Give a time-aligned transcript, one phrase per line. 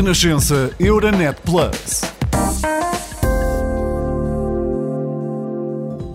[0.00, 2.00] Renascença Euronet Plus.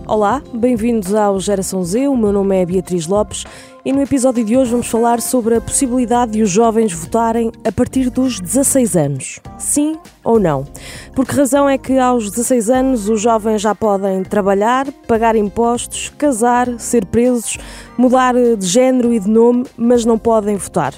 [0.08, 2.08] Olá, bem-vindos ao Geração Z.
[2.08, 3.44] O meu nome é Beatriz Lopes
[3.84, 7.70] e no episódio de hoje vamos falar sobre a possibilidade de os jovens votarem a
[7.70, 9.38] partir dos 16 anos.
[9.56, 10.66] Sim ou não?
[11.14, 16.08] Por que razão é que aos 16 anos os jovens já podem trabalhar, pagar impostos,
[16.18, 17.56] casar, ser presos,
[17.96, 20.92] mudar de género e de nome, mas não podem votar?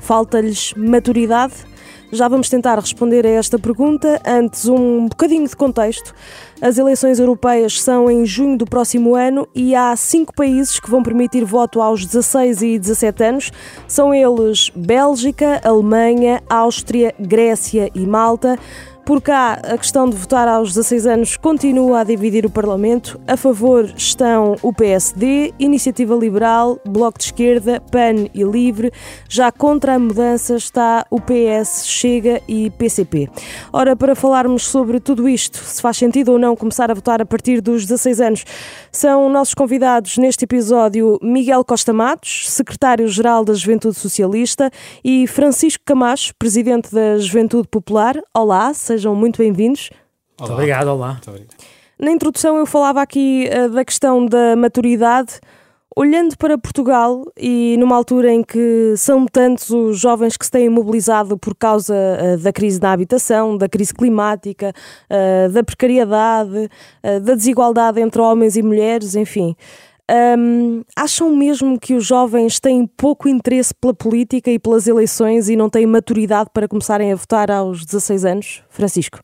[0.00, 1.66] Falta-lhes maturidade?
[2.10, 4.20] Já vamos tentar responder a esta pergunta.
[4.26, 6.14] Antes, um bocadinho de contexto.
[6.60, 11.02] As eleições europeias são em junho do próximo ano e há cinco países que vão
[11.02, 13.52] permitir voto aos 16 e 17 anos.
[13.86, 18.58] São eles Bélgica, Alemanha, Áustria, Grécia e Malta.
[19.08, 23.18] Por cá, a questão de votar aos 16 anos continua a dividir o Parlamento.
[23.26, 28.92] A favor estão o PSD, Iniciativa Liberal, Bloco de Esquerda, PAN e Livre.
[29.26, 33.30] Já contra a mudança está o PS, Chega e PCP.
[33.72, 37.24] Ora, para falarmos sobre tudo isto, se faz sentido ou não começar a votar a
[37.24, 38.44] partir dos 16 anos,
[38.92, 44.70] são nossos convidados neste episódio Miguel Costa Matos, secretário-geral da Juventude Socialista,
[45.02, 48.14] e Francisco Camacho, presidente da Juventude Popular.
[48.34, 49.90] Olá, seja sejam muito bem-vindos.
[50.38, 51.12] Muito obrigado, olá.
[51.12, 51.56] Muito obrigado.
[52.00, 55.40] Na introdução eu falava aqui uh, da questão da maturidade.
[55.96, 60.68] Olhando para Portugal e numa altura em que são tantos os jovens que se têm
[60.68, 64.72] mobilizado por causa uh, da crise da habitação, da crise climática,
[65.10, 66.68] uh, da precariedade,
[67.02, 69.56] da desigualdade entre homens e mulheres, enfim.
[70.10, 75.56] Um, acham mesmo que os jovens têm pouco interesse pela política e pelas eleições e
[75.56, 78.62] não têm maturidade para começarem a votar aos 16 anos?
[78.70, 79.18] Francisco.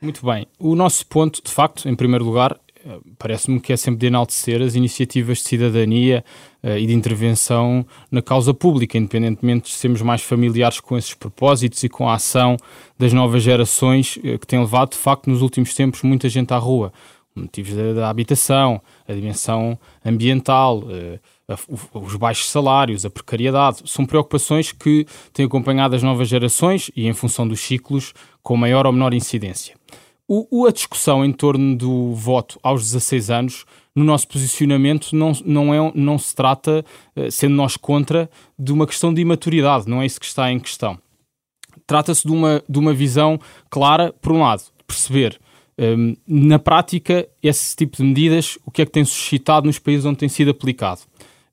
[0.00, 0.46] Muito bem.
[0.58, 4.62] O nosso ponto, de facto, em primeiro lugar, eh, parece-me que é sempre de enaltecer
[4.62, 6.24] as iniciativas de cidadania
[6.64, 11.82] uh, e de intervenção na causa pública, independentemente de sermos mais familiares com esses propósitos
[11.82, 12.56] e com a ação
[12.98, 16.56] das novas gerações uh, que têm levado, de facto, nos últimos tempos, muita gente à
[16.56, 16.90] rua
[17.34, 24.04] motivos da, da habitação, a dimensão ambiental, uh, a, os baixos salários, a precariedade, são
[24.06, 28.12] preocupações que têm acompanhado as novas gerações e, em função dos ciclos,
[28.42, 29.76] com maior ou menor incidência.
[30.32, 33.64] O, a discussão em torno do voto aos 16 anos,
[33.96, 36.84] no nosso posicionamento, não, não, é, não se trata,
[37.16, 40.60] uh, sendo nós contra, de uma questão de imaturidade, não é isso que está em
[40.60, 40.98] questão.
[41.84, 45.40] Trata-se de uma, de uma visão clara, por um lado, perceber
[45.80, 50.04] um, na prática, esse tipo de medidas, o que é que tem suscitado nos países
[50.04, 51.00] onde tem sido aplicado?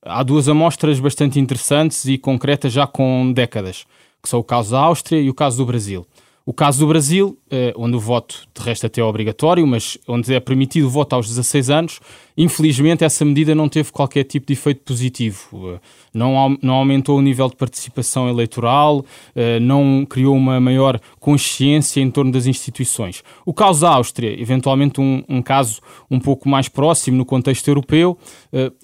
[0.01, 3.85] Há duas amostras bastante interessantes e concretas já com décadas,
[4.21, 6.05] que são o caso da Áustria e o caso do Brasil.
[6.47, 10.33] O caso do Brasil, eh, onde o voto de resto até é obrigatório, mas onde
[10.33, 11.99] é permitido o voto aos 16 anos,
[12.37, 15.73] infelizmente essa medida não teve qualquer tipo de efeito positivo.
[15.73, 15.79] Eh,
[16.13, 19.05] não, não aumentou o nível de participação eleitoral,
[19.35, 23.25] eh, não criou uma maior consciência em torno das instituições.
[23.45, 28.17] O caso da Áustria, eventualmente um, um caso um pouco mais próximo no contexto europeu,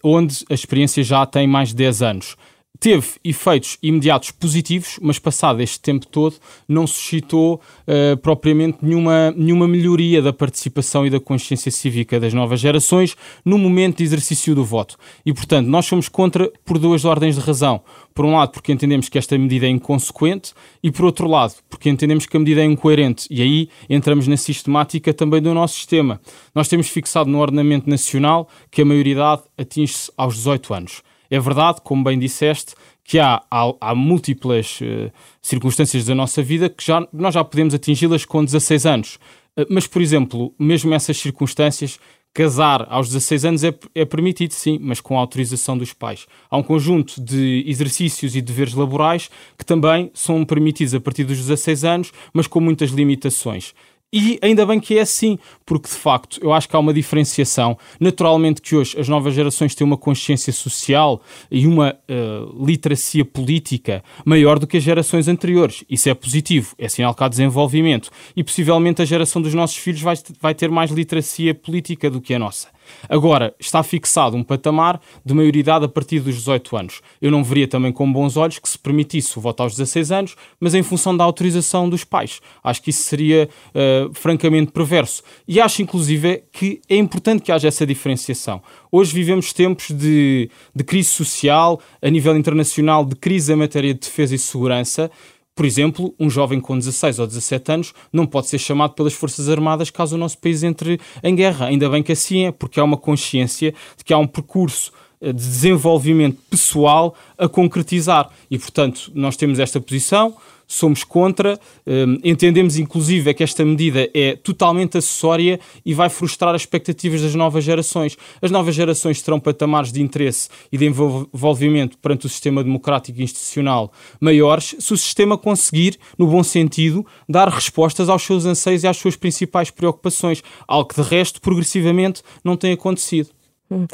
[0.04, 2.36] onde a experiência já tem mais de 10 anos
[2.80, 6.36] teve efeitos imediatos positivos, mas passado este tempo todo
[6.68, 12.60] não suscitou uh, propriamente nenhuma, nenhuma melhoria da participação e da consciência cívica das novas
[12.60, 14.98] gerações no momento de exercício do voto.
[15.26, 17.82] E, portanto, nós somos contra por duas ordens de razão.
[18.14, 20.54] Por um lado, porque entendemos que esta medida é inconsequente,
[20.84, 23.28] e por outro lado, porque entendemos que a medida é incoerente.
[23.30, 26.22] E aí entramos na sistemática também do nosso sistema.
[26.54, 31.13] Nós temos fixado no ordenamento nacional que a maioridade atinge-se aos 18 anos.
[31.34, 35.12] É verdade, como bem disseste, que há, há, há múltiplas uh,
[35.42, 39.16] circunstâncias da nossa vida que já, nós já podemos atingi-las com 16 anos.
[39.58, 42.00] Uh, mas, por exemplo, mesmo essas circunstâncias,
[42.36, 46.28] casar aos 16 anos é, é, permitido, sim, mas com a autorização dos pais.
[46.52, 51.38] Há um conjunto de exercícios e deveres laborais que também são permitidos a partir dos
[51.38, 53.74] 16 anos, mas com muitas limitações.
[54.16, 57.76] E ainda bem que é assim, porque de facto eu acho que há uma diferenciação.
[58.00, 61.20] Naturalmente que hoje as novas gerações têm uma consciência social
[61.50, 65.84] e uma uh, literacia política maior do que as gerações anteriores.
[65.90, 68.12] Isso é positivo, é sinal que há desenvolvimento.
[68.36, 72.36] E possivelmente a geração dos nossos filhos vai, vai ter mais literacia política do que
[72.36, 72.68] a nossa.
[73.10, 77.02] Agora, está fixado um patamar de maioridade a partir dos 18 anos.
[77.22, 80.36] Eu não veria também com bons olhos que se permitisse o voto aos 16 anos,
[80.60, 82.42] mas em função da autorização dos pais.
[82.64, 85.24] Acho que isso seria uh, francamente perverso.
[85.48, 88.62] E acho, inclusive, que é importante que haja essa diferenciação.
[88.92, 94.00] Hoje vivemos tempos de, de crise social, a nível internacional, de crise em matéria de
[94.00, 95.10] defesa e segurança,
[95.56, 99.50] por exemplo, um jovem com 16 ou 17 anos não pode ser chamado pelas Forças
[99.50, 101.68] Armadas caso o nosso país entre em guerra.
[101.68, 104.92] Ainda bem que assim é, porque há uma consciência de que há um percurso
[105.22, 108.30] de desenvolvimento pessoal a concretizar.
[108.52, 110.36] E, portanto, nós temos esta posição
[110.74, 116.56] somos contra, um, entendemos inclusive é que esta medida é totalmente acessória e vai frustrar
[116.56, 118.18] as expectativas das novas gerações.
[118.42, 123.24] As novas gerações terão patamares de interesse e de envolvimento perante o sistema democrático e
[123.24, 128.88] institucional maiores se o sistema conseguir, no bom sentido, dar respostas aos seus anseios e
[128.88, 133.30] às suas principais preocupações, algo que de resto progressivamente não tem acontecido.
[133.70, 133.86] Hum.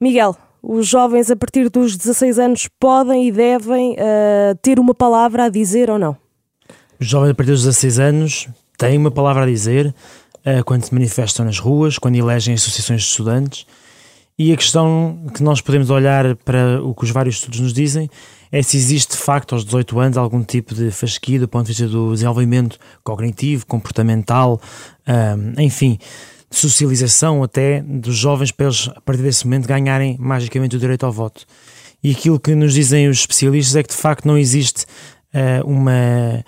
[0.00, 5.44] Miguel, os jovens a partir dos 16 anos podem e devem uh, ter uma palavra
[5.44, 6.25] a dizer ou não?
[6.98, 8.48] Jovens a partir dos 16 anos
[8.78, 9.94] têm uma palavra a dizer
[10.38, 13.66] uh, quando se manifestam nas ruas, quando elegem associações de estudantes.
[14.38, 18.10] E a questão que nós podemos olhar para o que os vários estudos nos dizem
[18.52, 21.72] é se existe de facto aos 18 anos algum tipo de fasquia do ponto de
[21.72, 24.60] vista do desenvolvimento cognitivo, comportamental,
[25.08, 25.98] um, enfim,
[26.50, 31.06] de socialização até dos jovens para eles, a partir desse momento, ganharem magicamente o direito
[31.06, 31.46] ao voto.
[32.04, 34.84] E aquilo que nos dizem os especialistas é que de facto não existe
[35.34, 36.44] uh, uma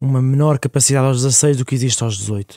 [0.00, 2.52] uma menor capacidade aos 16 do que existe aos 18.
[2.52, 2.56] Uh,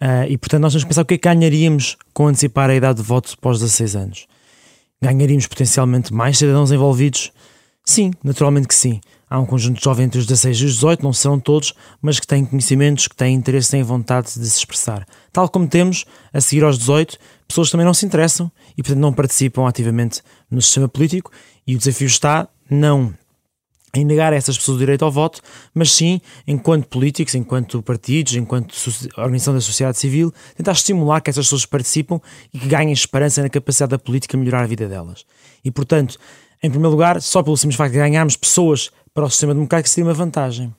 [0.00, 2.74] ah, e portanto, nós temos que pensar o que é que ganharíamos com antecipar a
[2.74, 4.26] idade de voto após 16 anos.
[5.00, 7.32] Ganharíamos potencialmente mais cidadãos envolvidos?
[7.84, 9.00] Sim, naturalmente que sim.
[9.28, 11.72] Há um conjunto de jovens entre os 16 e os 18, não serão todos,
[12.02, 15.06] mas que têm conhecimentos, que têm interesse, têm vontade de se expressar.
[15.32, 17.16] Tal como temos, a seguir aos 18,
[17.46, 21.30] pessoas que também não se interessam e, portanto, não participam ativamente no sistema político.
[21.66, 23.14] E o desafio está não
[23.94, 25.40] em negar a essas pessoas o direito ao voto,
[25.74, 28.74] mas sim, enquanto políticos, enquanto partidos, enquanto
[29.16, 32.20] organização da sociedade civil, tentar estimular que essas pessoas participem
[32.52, 35.24] e que ganhem esperança na capacidade da política melhorar a vida delas.
[35.64, 36.18] E, portanto,
[36.62, 40.06] em primeiro lugar, só pelo simples facto de ganharmos pessoas para o sistema democrático seria
[40.06, 40.72] uma vantagem.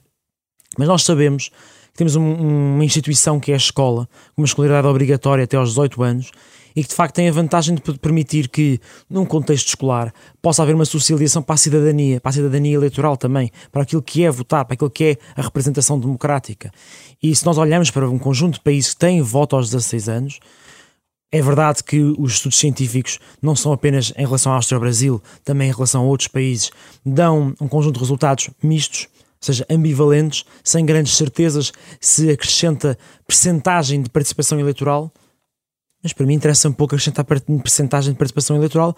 [0.78, 1.50] Mas nós sabemos
[1.92, 5.70] que temos um, uma instituição que é a escola, com uma escolaridade obrigatória até aos
[5.70, 6.30] 18 anos,
[6.74, 10.74] e que de facto tem a vantagem de permitir que, num contexto escolar, possa haver
[10.74, 14.64] uma socialização para a cidadania, para a cidadania eleitoral também, para aquilo que é votar,
[14.64, 16.70] para aquilo que é a representação democrática.
[17.22, 20.40] E se nós olharmos para um conjunto de países que têm voto aos 16 anos,
[21.34, 24.80] é verdade que os estudos científicos, não são apenas em relação à Áustria e ao
[24.82, 26.70] Brasil, também em relação a outros países,
[27.04, 29.08] dão um conjunto de resultados mistos,
[29.40, 35.10] ou seja, ambivalentes, sem grandes certezas se acrescenta percentagem de participação eleitoral,
[36.02, 38.96] mas para mim interessa um pouco acrescentar percentagem de participação eleitoral.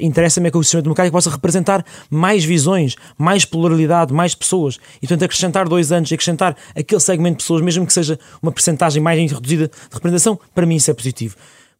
[0.00, 4.78] Interessa-me é que o sistema democrático possa representar mais visões, mais pluralidade, mais pessoas.
[4.96, 9.02] E, portanto, acrescentar dois anos, acrescentar aquele segmento de pessoas, mesmo que seja uma percentagem
[9.02, 11.36] mais reduzida de representação, para mim isso é positivo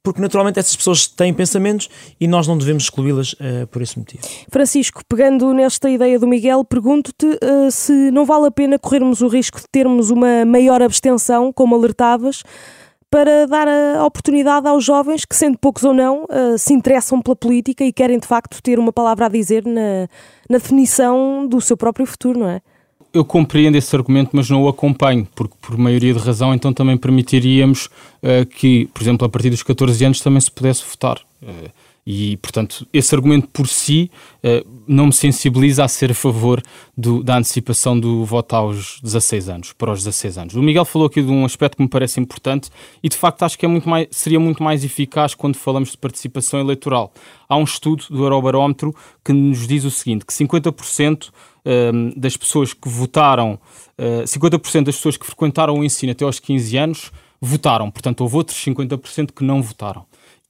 [0.06, 1.88] porque naturalmente essas pessoas têm pensamentos
[2.20, 4.22] e nós não devemos excluí-las uh, por esse motivo.
[4.52, 9.26] Francisco, pegando nesta ideia do Miguel, pergunto-te uh, se não vale a pena corrermos o
[9.26, 12.44] risco de termos uma maior abstenção, como alertavas,
[13.16, 17.34] para dar a oportunidade aos jovens que, sendo poucos ou não, uh, se interessam pela
[17.34, 20.06] política e querem de facto ter uma palavra a dizer na,
[20.50, 22.60] na definição do seu próprio futuro, não é?
[23.14, 26.98] Eu compreendo esse argumento, mas não o acompanho, porque por maioria de razão então também
[26.98, 31.18] permitiríamos uh, que, por exemplo, a partir dos 14 anos também se pudesse votar.
[31.42, 31.70] Uh,
[32.06, 34.10] e, portanto, esse argumento por si
[34.44, 36.62] uh, não me sensibiliza a ser a favor
[36.96, 40.54] do, da antecipação do voto aos 16 anos, para os 16 anos.
[40.54, 42.70] O Miguel falou aqui de um aspecto que me parece importante
[43.02, 45.98] e, de facto, acho que é muito mais, seria muito mais eficaz quando falamos de
[45.98, 47.12] participação eleitoral.
[47.48, 48.94] Há um estudo do Eurobarómetro
[49.24, 51.30] que nos diz o seguinte, que 50%
[51.64, 53.58] ehm, das pessoas que votaram,
[53.98, 58.36] 50% eh, das pessoas que frequentaram o ensino até aos 15 anos votaram, portanto houve
[58.36, 60.04] outros 50% que não votaram.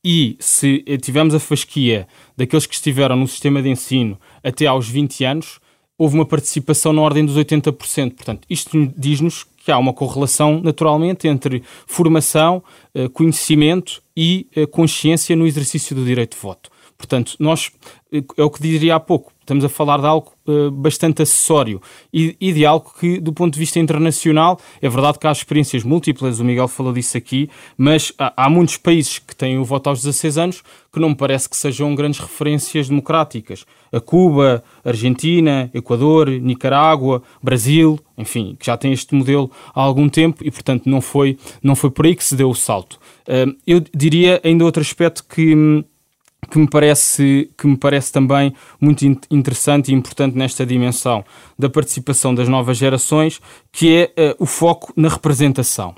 [0.08, 5.24] E se tivermos a fasquia daqueles que estiveram no sistema de ensino até aos 20
[5.24, 5.58] anos,
[5.98, 8.14] houve uma participação na ordem dos 80%.
[8.14, 12.62] Portanto, isto diz-nos que há uma correlação, naturalmente, entre formação,
[12.94, 16.70] eh, conhecimento e eh, consciência no exercício do direito de voto.
[16.96, 17.72] Portanto, nós,
[18.12, 21.80] eh, é o que diria há pouco, estamos a falar de algo uh, bastante acessório
[22.12, 25.84] e, e, de algo que, do ponto de vista internacional, é verdade que há experiências
[25.84, 27.48] múltiplas, o Miguel falou disso aqui,
[27.78, 30.62] mas há, há muitos países que têm o voto aos 16 anos
[30.92, 33.64] que não me parece que sejam grandes referências democráticas.
[33.92, 40.42] A Cuba, Argentina, Equador, Nicarágua, Brasil, enfim, que já têm este modelo há algum tempo
[40.42, 42.98] e, portanto, não foi, não foi por aí que se deu o salto.
[43.28, 45.84] Uh, eu diria ainda outro aspecto que hum,
[46.50, 51.24] que me parece, que me parece também muito interessante e importante nesta dimensão
[51.58, 53.40] da participação das novas gerações,
[53.72, 55.94] que é uh, o foco na representação.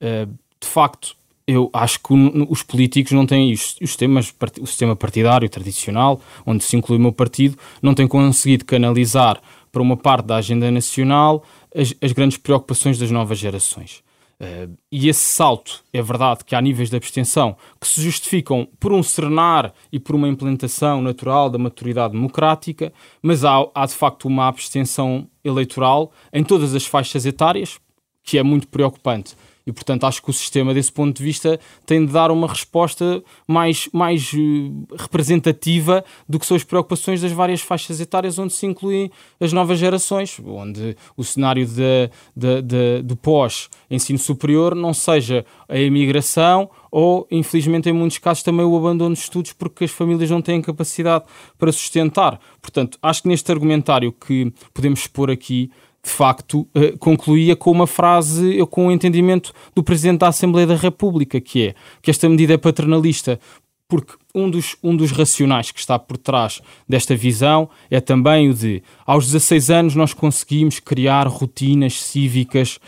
[0.00, 2.12] Uh, de facto, eu acho que
[2.48, 7.12] os políticos não têm os, temas, o sistema partidário tradicional, onde se inclui o meu
[7.12, 12.98] partido, não tem conseguido canalizar para uma parte da agenda nacional as, as grandes preocupações
[12.98, 14.02] das novas gerações.
[14.38, 18.92] Uh, e esse salto, é verdade que há níveis de abstenção que se justificam por
[18.92, 24.26] um serenar e por uma implementação natural da maturidade democrática, mas há, há de facto
[24.26, 27.78] uma abstenção eleitoral em todas as faixas etárias,
[28.22, 29.34] que é muito preocupante.
[29.66, 33.22] E, portanto, acho que o sistema, desse ponto de vista, tem de dar uma resposta
[33.48, 38.64] mais, mais uh, representativa do que são as preocupações das várias faixas etárias onde se
[38.64, 45.44] incluem as novas gerações, onde o cenário de, de, de, do pós-ensino superior não seja
[45.68, 50.30] a imigração ou, infelizmente, em muitos casos, também o abandono de estudos porque as famílias
[50.30, 51.24] não têm capacidade
[51.58, 52.40] para sustentar.
[52.62, 55.70] Portanto, acho que neste argumentário que podemos expor aqui,
[56.06, 60.64] de facto, uh, concluía com uma frase, eu com o entendimento do Presidente da Assembleia
[60.64, 63.40] da República, que é que esta medida é paternalista,
[63.88, 68.54] porque um dos, um dos racionais que está por trás desta visão é também o
[68.54, 72.78] de, aos 16 anos, nós conseguimos criar rotinas cívicas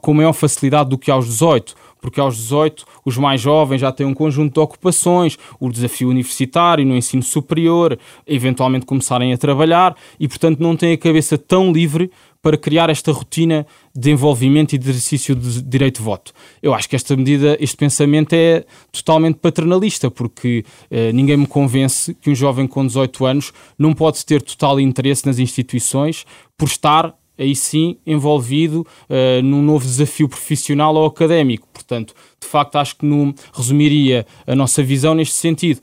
[0.00, 4.04] com maior facilidade do que aos 18 porque aos 18 os mais jovens já têm
[4.04, 10.28] um conjunto de ocupações, o desafio universitário no ensino superior, eventualmente começarem a trabalhar e,
[10.28, 12.10] portanto, não têm a cabeça tão livre
[12.44, 16.30] para criar esta rotina de envolvimento e de exercício de direito de voto.
[16.62, 22.12] Eu acho que esta medida, este pensamento é totalmente paternalista, porque eh, ninguém me convence
[22.12, 26.26] que um jovem com 18 anos não pode ter total interesse nas instituições
[26.58, 31.66] por estar aí sim envolvido uh, num novo desafio profissional ou académico.
[31.72, 35.80] Portanto, de facto, acho que não resumiria a nossa visão neste sentido.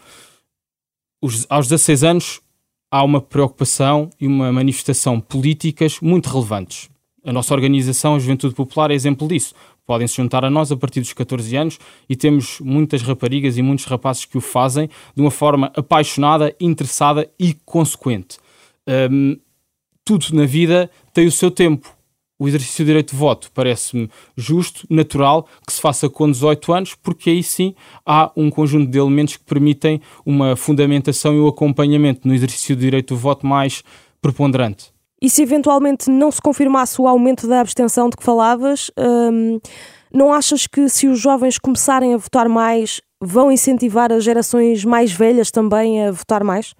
[1.21, 2.39] Os, aos 16 anos
[2.91, 6.89] há uma preocupação e uma manifestação políticas muito relevantes.
[7.23, 9.55] A nossa organização, a Juventude Popular, é exemplo disso.
[9.85, 11.79] Podem se juntar a nós a partir dos 14 anos
[12.09, 17.29] e temos muitas raparigas e muitos rapazes que o fazem de uma forma apaixonada, interessada
[17.39, 18.37] e consequente.
[20.03, 21.95] Tudo na vida tem o seu tempo.
[22.41, 26.95] O exercício do direito de voto parece-me justo, natural, que se faça com 18 anos,
[26.95, 31.47] porque aí sim há um conjunto de elementos que permitem uma fundamentação e o um
[31.49, 33.83] acompanhamento no exercício do direito de voto mais
[34.19, 34.91] preponderante.
[35.21, 39.59] E se eventualmente não se confirmasse o aumento da abstenção de que falavas, hum,
[40.11, 45.11] não achas que se os jovens começarem a votar mais, vão incentivar as gerações mais
[45.11, 46.73] velhas também a votar mais?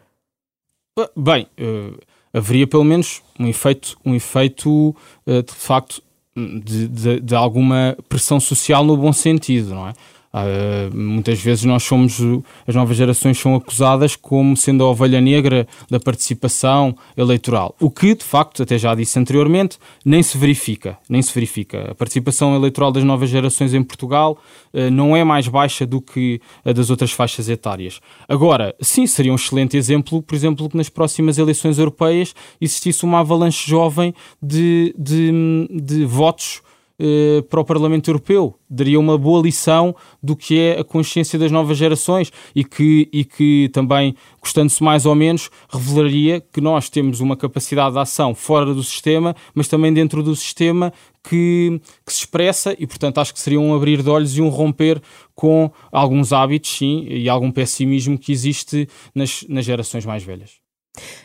[1.16, 2.00] Bem, uh,
[2.34, 4.96] haveria pelo menos um efeito, um efeito
[5.26, 6.02] uh, de facto
[6.36, 9.94] de, de, de, alguma pressão social no bom sentido, não é?
[10.34, 12.20] Uh, muitas vezes nós somos,
[12.66, 18.16] as novas gerações são acusadas como sendo a ovelha negra da participação eleitoral, o que
[18.16, 21.92] de facto, até já disse anteriormente, nem se verifica, nem se verifica.
[21.92, 24.38] A participação eleitoral das novas gerações em Portugal
[24.74, 28.00] uh, não é mais baixa do que a das outras faixas etárias.
[28.28, 33.20] Agora, sim, seria um excelente exemplo, por exemplo, que nas próximas eleições europeias existisse uma
[33.20, 36.62] avalanche jovem de, de, de votos
[37.04, 38.54] eh, para o Parlamento Europeu.
[38.70, 43.26] Daria uma boa lição do que é a consciência das novas gerações e que, e
[43.26, 48.72] que também, custando-se mais ou menos, revelaria que nós temos uma capacidade de ação fora
[48.72, 50.94] do sistema, mas também dentro do sistema
[51.28, 54.50] que, que, se expressa e, portanto, acho que seria um abrir de olhos e um
[54.50, 55.02] romper
[55.34, 60.61] com alguns hábitos, sim, e algum pessimismo que existe nas, nas gerações mais velhas.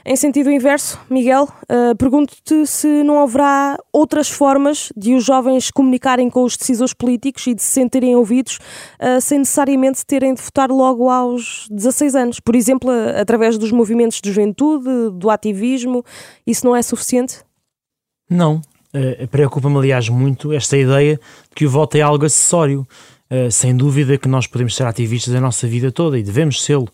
[0.05, 6.31] Em sentido inverso, Miguel, uh, pergunto-te se não haverá outras formas de os jovens comunicarem
[6.31, 8.61] com os decisores políticos e de se sentirem ouvidos
[9.01, 12.41] uh, sem necessariamente terem de votar logo aos 16 anos.
[12.41, 16.05] Por exemplo, uh, através dos movimentos de juventude, do ativismo.
[16.47, 17.41] Isso não é suficiente?
[18.31, 18.61] Não.
[18.95, 21.17] Uh, Preocupa-me, aliás, muito esta ideia
[21.49, 22.87] de que o voto é algo acessório.
[23.51, 26.87] Sem dúvida que nós podemos ser ativistas a nossa vida toda e devemos sê-lo.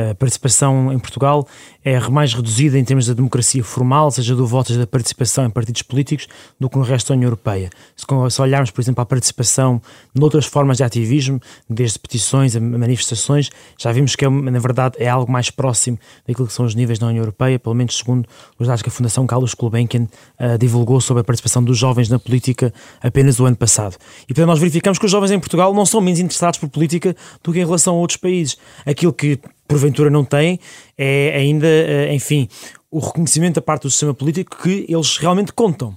[0.00, 1.46] A participação em Portugal
[1.84, 5.50] é mais reduzida em termos da democracia formal, seja do voto, seja da participação em
[5.50, 6.26] partidos políticos,
[6.58, 7.68] do que no resto da União Europeia.
[7.96, 9.80] Se, olharmos, por exemplo, à participação
[10.14, 11.38] noutras formas de ativismo,
[11.68, 16.46] desde petições a manifestações, já vimos que, é, na verdade, é algo mais próximo daquilo
[16.46, 18.26] que são os níveis da União Europeia, pelo menos segundo
[18.58, 20.04] os dados que a Fundação Carlos Gulbenkian
[20.38, 23.96] uh, divulgou sobre a participação dos jovens na política apenas o ano passado.
[24.24, 27.14] E, portanto, nós verificamos que os jovens em Portugal não são menos interessados por política
[27.42, 28.56] do que em relação a outros países.
[28.86, 29.38] Aquilo que
[29.70, 30.58] porventura não têm,
[30.98, 32.48] é ainda, eh, enfim,
[32.90, 35.94] o reconhecimento da parte do sistema político que eles realmente contam.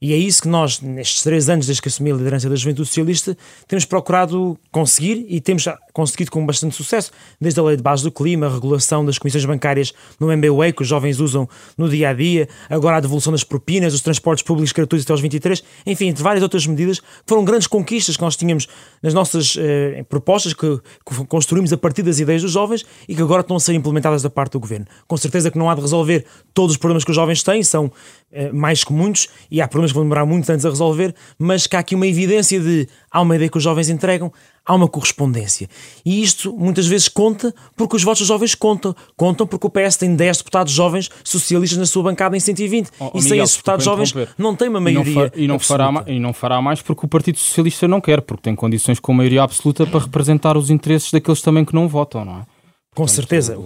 [0.00, 2.86] E é isso que nós, nestes três anos desde que assumi a liderança da Juventude
[2.86, 5.66] Socialista, temos procurado conseguir e temos
[5.98, 9.44] conseguido com bastante sucesso, desde a lei de base do clima, a regulação das comissões
[9.44, 13.42] bancárias no MBWay, que os jovens usam no dia a dia, agora a devolução das
[13.42, 17.44] propinas, os transportes públicos gratuitos até aos 23, enfim, entre várias outras medidas que foram
[17.44, 18.68] grandes conquistas que nós tínhamos
[19.02, 23.20] nas nossas eh, propostas que, que construímos a partir das ideias dos jovens e que
[23.20, 24.86] agora estão a ser implementadas da parte do governo.
[25.08, 26.24] Com certeza que não há de resolver
[26.54, 27.90] todos os problemas que os jovens têm, são
[28.30, 31.66] eh, mais que muitos e há problemas que vão demorar muito antes a resolver, mas
[31.66, 34.32] que há aqui uma evidência de há uma ideia que os jovens entregam,
[34.68, 35.68] há uma correspondência.
[36.04, 38.94] E isto muitas vezes conta porque os votos dos jovens contam.
[39.16, 42.90] Contam porque o PS tem 10 deputados jovens socialistas na sua bancada em 120.
[43.00, 45.32] Oh, e sem esses deputados jovens não tem uma maioria.
[45.34, 48.54] E não, fará, e não fará mais porque o Partido Socialista não quer, porque tem
[48.54, 52.57] condições com maioria absoluta para representar os interesses daqueles também que não votam, não é?
[52.98, 53.64] Com Portanto, certeza, uh,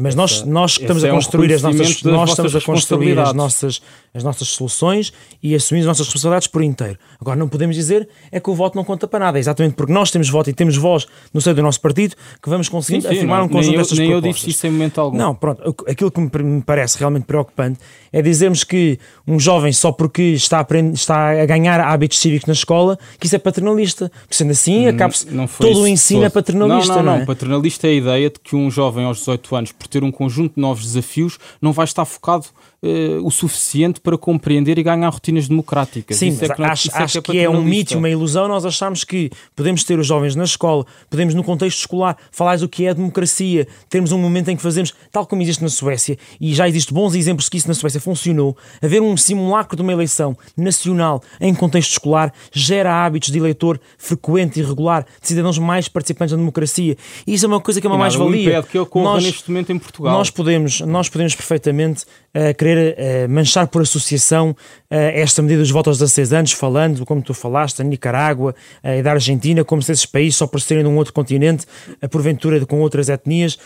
[0.00, 3.32] mas nós, nós estamos a construir é um as nossas, nós estamos a construir as
[3.32, 6.98] nossas, as nossas soluções e assumir as nossas responsabilidades por inteiro.
[7.20, 9.92] Agora não podemos dizer é que o voto não conta para nada, é exatamente porque
[9.92, 13.38] nós temos voto e temos voz no seio do nosso partido que vamos conseguir afirmar
[13.38, 14.24] não, um conjunto destas nem propostas.
[14.24, 15.16] Nem eu disse isso em momento algum.
[15.16, 17.78] Não, pronto, aquilo que me parece realmente preocupante
[18.18, 22.46] é dizermos que um jovem só porque está a, aprender, está a ganhar hábitos cívicos
[22.46, 24.10] na escola que isso é paternalista.
[24.30, 26.26] Sendo assim, acaba-se todo o ensino todo.
[26.26, 26.96] é paternalista.
[26.96, 27.22] Não, não, não, não.
[27.22, 27.26] É?
[27.26, 30.10] Paternalista é a ideia de que um jovem aos 18 18 anos, por ter um
[30.10, 32.46] conjunto de novos desafios, não vai estar focado
[32.84, 36.18] uh, o suficiente para compreender e ganhar rotinas democráticas.
[36.18, 38.46] Sim, é que não, acho, acho que, é, que é um mito, uma ilusão.
[38.46, 42.68] Nós achamos que podemos ter os jovens na escola, podemos, no contexto escolar, falar o
[42.68, 46.54] que é democracia, termos um momento em que fazemos, tal como existe na Suécia, e
[46.54, 50.36] já existem bons exemplos que isso na Suécia funcionou, haver um simulacro de uma eleição
[50.56, 56.32] nacional em contexto escolar gera hábitos de eleitor frequente e regular, de cidadãos mais participantes
[56.32, 56.96] da democracia.
[57.26, 58.62] E isso é uma coisa que é uma mais-valia.
[58.62, 60.12] que ocorra nós, neste momento em Portugal.
[60.12, 64.56] Nós podemos, nós podemos perfeitamente uh, querer uh, manchar por associação uh,
[64.90, 69.12] esta medida dos votos aos 16 anos, falando, como tu falaste, da Nicarágua e da
[69.12, 71.66] Argentina, como se esses países, só por serem de um outro continente,
[72.10, 73.58] porventura com outras etnias,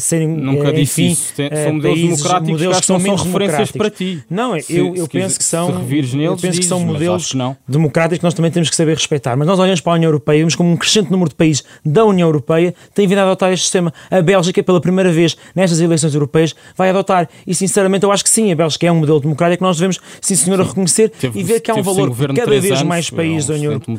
[0.00, 3.90] serem, Nunca enfim, disse Tem, são modelos países, democráticos modelos que são menos referências para
[3.90, 4.22] ti.
[4.28, 7.38] Não, se, eu, eu se penso que são, neles, eu penso que são modelos que
[7.66, 9.36] democráticos que nós também temos que saber respeitar.
[9.36, 11.64] Mas nós olhamos para a União Europeia e vemos como um crescente número de países
[11.84, 13.92] da União Europeia têm vindo a adotar este sistema.
[14.10, 17.28] A Bélgica, pela primeira vez nestas eleições europeias, vai adotar.
[17.46, 20.00] E sinceramente eu acho que sim, a Bélgica é um modelo democrático que nós devemos,
[20.20, 23.54] sim senhora, reconhecer teve, e ver que há um valor cada vez mais países da
[23.54, 23.98] União Europeia.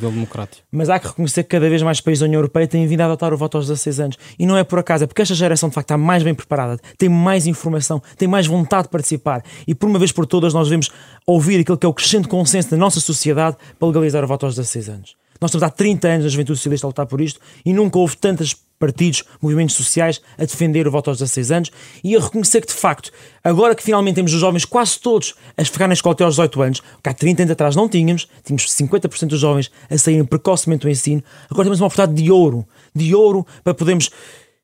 [0.72, 3.06] Mas há que reconhecer que cada vez mais países da União Europeia têm vindo a
[3.06, 4.18] adotar o voto aos 16 anos.
[4.40, 6.80] E não é por acaso, é porque esta geração de facto está mais bem preparada,
[6.98, 9.44] tem mais informação, tem mais vontade de participar.
[9.68, 10.90] E por uma vez por todas nós devemos
[11.26, 14.56] ouvir aquilo que é o crescente consenso da nossa sociedade para legalizar o voto aos
[14.56, 15.16] 16 anos.
[15.40, 18.16] Nós estamos há 30 anos na juventude socialista a lutar por isto e nunca houve
[18.16, 21.72] tantas partidos, movimentos sociais a defender o voto aos 16 anos
[22.04, 23.12] e a reconhecer que, de facto,
[23.44, 26.62] agora que finalmente temos os jovens quase todos a ficar na escola até aos 18
[26.62, 30.82] anos, que há 30 anos atrás não tínhamos, tínhamos 50% dos jovens a saírem precocemente
[30.82, 34.10] do ensino, agora temos uma oportunidade de ouro, de ouro para podermos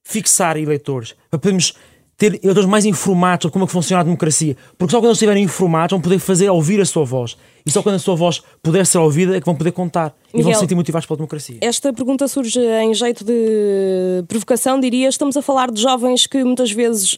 [0.03, 1.73] fixar eleitores, para podermos
[2.17, 4.55] ter eleitores mais informados sobre como é que funciona a democracia.
[4.77, 7.35] Porque só quando eles estiverem informados vão poder fazer ouvir a sua voz.
[7.65, 10.15] E só quando a sua voz puder ser ouvida é que vão poder contar.
[10.33, 11.57] E Miguel, vão se sentir motivados pela democracia.
[11.61, 15.09] Esta pergunta surge em jeito de provocação, diria.
[15.09, 17.17] Estamos a falar de jovens que muitas vezes, uh,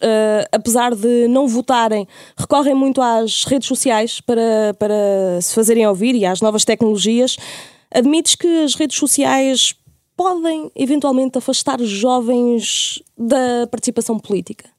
[0.51, 6.25] apesar de não votarem, recorrem muito às redes sociais para, para se fazerem ouvir e
[6.25, 7.37] às novas tecnologias.
[7.91, 9.75] Admites que as redes sociais
[10.15, 14.72] podem eventualmente afastar os jovens da participação política?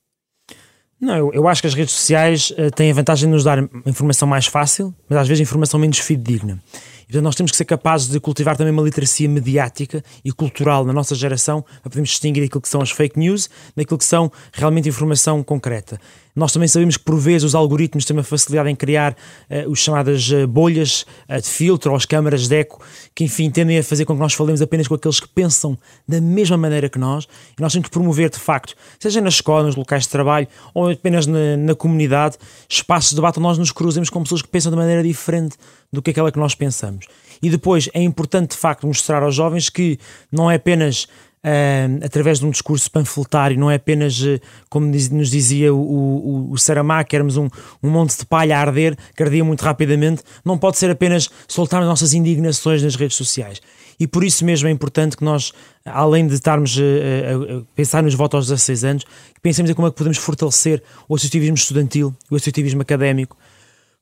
[1.00, 3.58] Não, eu, eu, acho que as redes sociais uh, têm a vantagem de nos dar
[3.84, 6.62] informação mais fácil, mas às vezes informação menos fidedigna.
[7.02, 10.84] E, portanto, nós temos que ser capazes de cultivar também uma literacia mediática e cultural
[10.84, 14.32] na nossa geração para podermos distinguir aquilo que são as fake news daquilo que são
[14.52, 16.00] realmente informação concreta.
[16.34, 19.78] Nós também sabemos que, por vezes, os algoritmos têm uma facilidade em criar uh, os
[19.78, 23.84] chamadas uh, bolhas uh, de filtro ou as câmaras de eco, que, enfim, tendem a
[23.84, 27.28] fazer com que nós falemos apenas com aqueles que pensam da mesma maneira que nós.
[27.56, 30.90] E nós temos que promover, de facto, seja na escola, nos locais de trabalho ou
[30.90, 32.36] apenas na, na comunidade,
[32.68, 35.56] espaços de debate onde nós nos cruzemos com pessoas que pensam de maneira diferente
[35.92, 37.06] do que aquela que nós pensamos.
[37.40, 39.98] E depois é importante, de facto, mostrar aos jovens que
[40.32, 41.06] não é apenas
[41.44, 45.78] Uh, através de um discurso panfletário, não é apenas, uh, como diz, nos dizia o,
[45.78, 47.50] o, o que éramos um,
[47.82, 51.82] um monte de palha a arder, que ardia muito rapidamente, não pode ser apenas soltar
[51.82, 53.60] as nossas indignações nas redes sociais.
[54.00, 55.52] E por isso mesmo é importante que nós,
[55.84, 59.04] além de estarmos a, a pensar nos votos aos 16 anos,
[59.42, 63.36] pensemos em como é que podemos fortalecer o associativismo estudantil, o associativismo académico,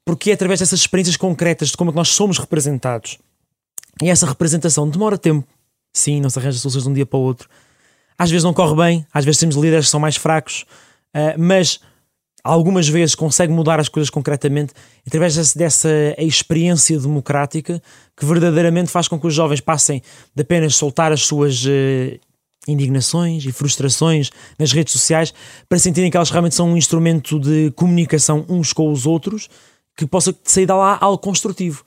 [0.04, 3.18] porque é através dessas experiências concretas de como é que nós somos representados.
[4.00, 5.46] E essa representação demora tempo.
[5.92, 7.48] Sim, não se arranja soluções de um dia para o outro.
[8.18, 10.64] Às vezes não corre bem, às vezes temos líderes que são mais fracos,
[11.14, 11.80] uh, mas
[12.44, 14.72] algumas vezes consegue mudar as coisas concretamente
[15.06, 17.80] através dessa, experiência democrática
[18.16, 20.02] que verdadeiramente faz com que os jovens passem
[20.34, 22.18] de apenas soltar as suas uh,
[22.66, 25.32] indignações e frustrações nas redes sociais
[25.68, 29.48] para sentirem que elas realmente são um instrumento de comunicação uns com os outros
[29.96, 31.84] que possa sair de lá algo construtivo.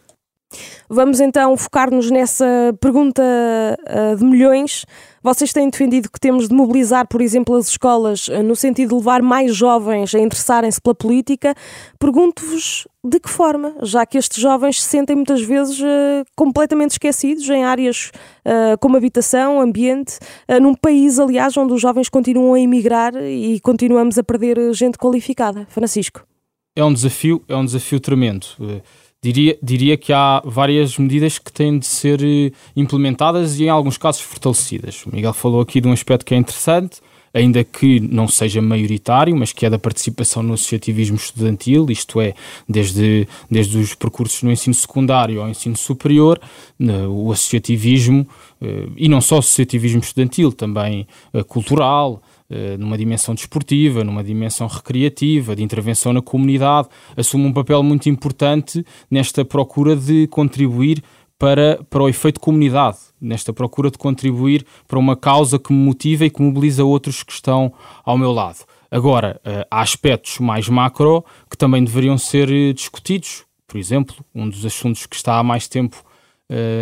[0.90, 2.46] Vamos então focar-nos nessa
[2.80, 4.86] pergunta uh, de milhões.
[5.24, 8.96] Vocês têm defendido que temos de mobilizar, por exemplo, as escolas uh, no sentido de
[8.96, 11.56] levar mais jovens a interessarem-se pela política.
[11.98, 17.50] Pergunto-vos de que forma, já que estes jovens se sentem muitas vezes uh, completamente esquecidos
[17.50, 18.12] em áreas
[18.80, 20.20] como habitação, ambiente,
[20.62, 25.66] num país, aliás, onde os jovens continuam a emigrar e continuamos a perder gente qualificada.
[25.68, 26.24] Francisco.
[26.76, 28.46] É um desafio, é um desafio tremendo.
[29.26, 33.98] Diria, diria que há várias medidas que têm de ser eh, implementadas e, em alguns
[33.98, 35.04] casos, fortalecidas.
[35.04, 37.02] O Miguel falou aqui de um aspecto que é interessante,
[37.34, 42.36] ainda que não seja maioritário, mas que é da participação no associativismo estudantil, isto é,
[42.70, 46.40] desde, desde os percursos no ensino secundário ao ensino superior,
[47.10, 48.28] o associativismo,
[48.62, 52.22] eh, e não só o associativismo estudantil, também eh, cultural,
[52.78, 58.86] numa dimensão desportiva, numa dimensão recreativa, de intervenção na comunidade, assume um papel muito importante
[59.10, 61.02] nesta procura de contribuir
[61.38, 66.26] para, para o efeito comunidade, nesta procura de contribuir para uma causa que me motiva
[66.26, 68.60] e que mobiliza outros que estão ao meu lado.
[68.90, 73.44] Agora, eh, há aspectos mais macro que também deveriam ser eh, discutidos.
[73.68, 76.04] Por exemplo, um dos assuntos que está há mais tempo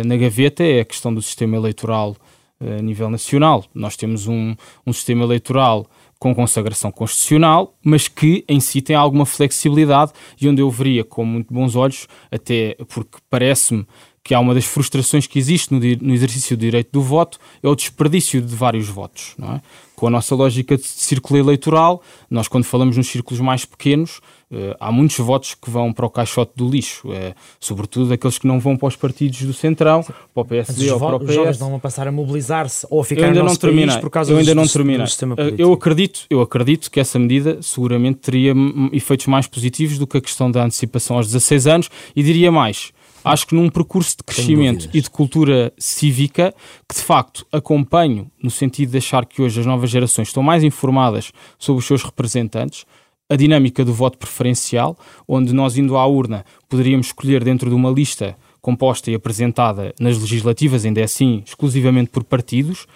[0.04, 2.14] na gaveta é a questão do sistema eleitoral
[2.60, 3.64] a nível nacional.
[3.74, 4.54] Nós temos um,
[4.86, 5.86] um sistema eleitoral
[6.18, 11.24] com consagração constitucional, mas que em si tem alguma flexibilidade e onde eu veria com
[11.24, 13.86] muito bons olhos, até porque parece-me
[14.24, 17.68] que há uma das frustrações que existe no, no, exercício do direito do voto, é
[17.68, 19.36] o desperdício de vários votos.
[19.40, 19.60] É?
[19.94, 24.20] Com a nossa lógica de círculo eleitoral, nós quando falamos nos círculos mais pequenos,
[24.54, 28.46] Uh, há muitos votos que vão para o caixote do lixo, uh, sobretudo aqueles que
[28.46, 30.12] não vão para os partidos do Centrão, Sim.
[30.32, 31.28] para o PSD ou para o PS.
[31.28, 34.10] Os jovens vão passar a mobilizar-se ou a ficar eu ainda no não terminei, por
[34.10, 35.02] causa eu ainda do, não terminei.
[35.02, 35.60] Do sistema político.
[35.60, 38.52] Uh, eu acredito, eu acredito que essa medida seguramente teria
[38.92, 42.92] efeitos mais positivos do que a questão da antecipação aos 16 anos e diria mais.
[43.24, 46.54] Acho que num percurso de crescimento e de cultura cívica,
[46.86, 50.62] que de facto acompanho no sentido de achar que hoje as novas gerações estão mais
[50.62, 52.84] informadas sobre os seus representantes,
[53.30, 57.90] a dinâmica do voto preferencial, onde nós, indo à urna, poderíamos escolher dentro de uma
[57.90, 62.86] lista composta e apresentada nas legislativas, ainda é assim, exclusivamente por partidos,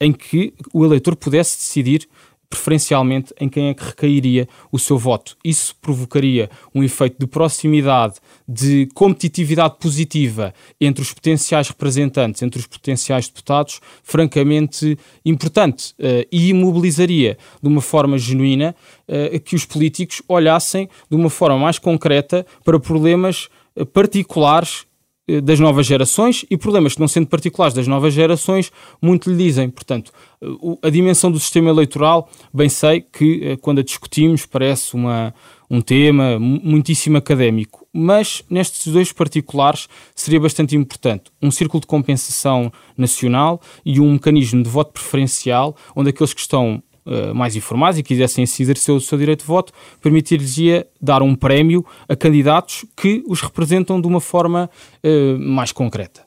[0.00, 2.08] em que o eleitor pudesse decidir
[2.52, 5.34] preferencialmente em quem é que recairia o seu voto.
[5.42, 12.66] Isso provocaria um efeito de proximidade, de competitividade positiva entre os potenciais representantes, entre os
[12.66, 18.76] potenciais deputados, francamente importante uh, e imobilizaria de uma forma genuína
[19.08, 24.91] uh, que os políticos olhassem de uma forma mais concreta para problemas uh, particulares eh,
[25.40, 29.70] das novas gerações e problemas que, não sendo particulares das novas gerações, muito lhe dizem.
[29.70, 30.46] Portanto, eh,
[30.82, 35.34] a dimensão do sistema eleitoral, bem sei que eh, quando a discutimos parece uma,
[35.70, 42.72] um tema muitíssimo académico, mas nestes dois particulares seria bastante importante um círculo de compensação
[42.96, 48.02] nacional e um mecanismo de voto preferencial, onde aqueles que estão uh, mais informados e
[48.02, 50.56] quisessem exercer o seu direito de voto, permitir-lhes
[51.00, 54.70] dar um prémio a candidatos que os representam de uma forma
[55.04, 56.22] uh, mais concreta.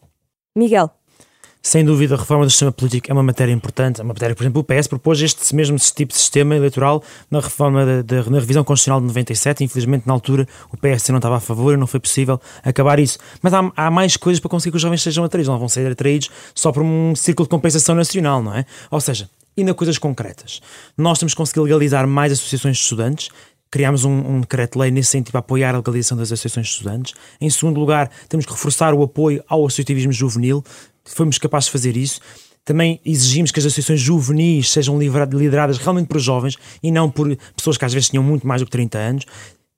[0.55, 0.89] Miguel.
[1.65, 3.99] Sem dúvida, a reforma do sistema político é uma matéria importante.
[3.99, 7.39] É uma matéria, por exemplo, o PS propôs este mesmo tipo de sistema eleitoral na
[7.39, 9.63] reforma da, na revisão constitucional de 97.
[9.63, 13.17] Infelizmente, na altura, o PS não estava a favor e não foi possível acabar isso.
[13.41, 15.49] Mas há, há mais coisas para conseguir que os jovens sejam atraídos.
[15.49, 18.63] Não vão ser atraídos só por um círculo de compensação nacional, não é?
[18.91, 20.61] Ou seja, ainda coisas concretas.
[20.97, 23.29] Nós temos conseguido legalizar mais associações de estudantes,
[23.71, 27.13] criámos um, um decreto-lei nesse sentido para apoiar a legalização das associações de estudantes.
[27.41, 30.63] Em segundo lugar, temos que reforçar o apoio ao associativismo juvenil,
[31.03, 32.19] fomos capazes de fazer isso.
[32.63, 37.77] Também exigimos que as associações juvenis sejam lideradas realmente por jovens e não por pessoas
[37.77, 39.25] que às vezes tinham muito mais do que 30 anos.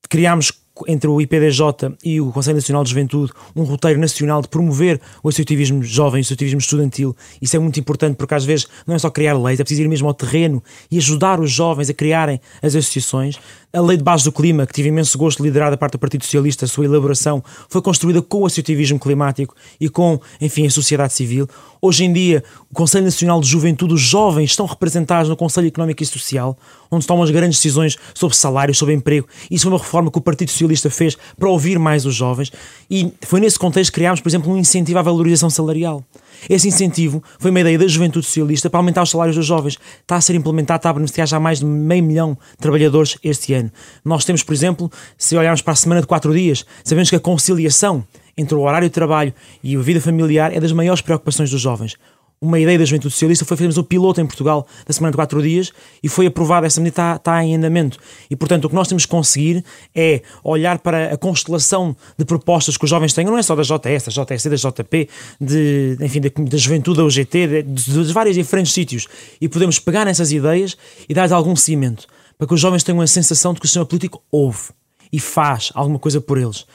[0.09, 0.53] Criámos
[0.87, 5.29] entre o IPDJ e o Conselho Nacional de Juventude um roteiro nacional de promover o
[5.29, 7.15] associativismo jovem, o associativismo estudantil.
[7.41, 9.87] Isso é muito importante porque às vezes não é só criar leis, é preciso ir
[9.87, 10.61] mesmo ao terreno
[10.91, 13.37] e ajudar os jovens a criarem as associações.
[13.73, 15.99] A Lei de Base do Clima, que tive imenso gosto de liderar da parte do
[15.99, 20.69] Partido Socialista, a sua elaboração foi construída com o associativismo climático e com, enfim, a
[20.69, 21.47] sociedade civil.
[21.81, 26.01] Hoje em dia, o Conselho Nacional de Juventude, os jovens estão representados no Conselho Económico
[26.01, 26.57] e Social,
[26.91, 29.27] onde tomam as grandes decisões sobre salários, sobre emprego.
[29.49, 32.51] Isso foi uma reforma que o Partido Socialista fez para ouvir mais os jovens
[32.89, 36.03] e foi nesse contexto que criámos, por exemplo, um incentivo à valorização salarial.
[36.49, 39.77] Esse incentivo foi uma ideia da Juventude Socialista para aumentar os salários dos jovens.
[40.01, 43.53] Está a ser implementado, está a beneficiar já mais de meio milhão de trabalhadores este
[43.53, 43.71] ano.
[44.05, 47.19] Nós temos, por exemplo, se olharmos para a semana de quatro dias, sabemos que a
[47.19, 48.05] conciliação
[48.37, 51.97] entre o horário de trabalho e a vida familiar é das maiores preocupações dos jovens.
[52.39, 55.41] Uma ideia da juventude socialista foi fazermos o piloto em Portugal da semana de quatro
[55.41, 55.71] dias
[56.03, 57.97] e foi aprovada, essa medida está, está em andamento.
[58.29, 59.63] E, portanto, o que nós temos que conseguir
[59.95, 63.63] é olhar para a constelação de propostas que os jovens têm, não é só da
[63.63, 65.09] JS, da JSC, da JP,
[65.41, 69.07] de, enfim, da, da juventude da UGT, de, de, de vários diferentes sítios,
[69.41, 70.77] e podemos pegar nessas ideias
[71.09, 72.05] e dar-lhes algum seguimento,
[72.37, 74.69] para que os jovens tenham a sensação de que o sistema político ouve
[75.11, 76.65] e faz alguma coisa por eles.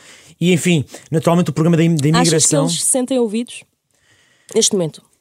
[0.40, 2.20] E, enfim, naturalmente o programa da, da imigração...
[2.20, 3.62] Achas que eles se sentem ouvidos
[4.53, 5.12] neste momento?